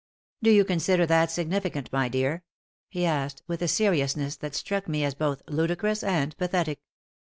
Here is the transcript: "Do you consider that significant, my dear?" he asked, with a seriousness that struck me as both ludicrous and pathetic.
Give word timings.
"Do 0.41 0.49
you 0.49 0.65
consider 0.65 1.05
that 1.05 1.29
significant, 1.29 1.93
my 1.93 2.09
dear?" 2.09 2.43
he 2.89 3.05
asked, 3.05 3.43
with 3.45 3.61
a 3.61 3.67
seriousness 3.67 4.35
that 4.37 4.55
struck 4.55 4.87
me 4.87 5.03
as 5.03 5.13
both 5.13 5.43
ludicrous 5.47 6.01
and 6.03 6.35
pathetic. 6.37 6.79